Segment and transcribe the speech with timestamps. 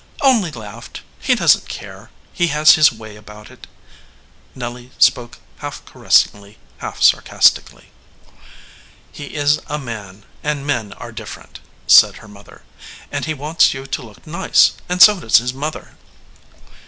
[0.21, 1.03] "Only laughed.
[1.19, 2.09] He doesn t care.
[2.33, 3.67] He has his way about it."
[4.55, 7.91] Nelly spoke half caressingly, half sarcastically.
[9.11, 12.63] "He is a man, and men are different," said her mother.
[13.11, 15.93] "And he wants you to look nice, and so does his mother."